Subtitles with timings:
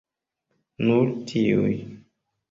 [0.87, 1.75] Nur tiuj.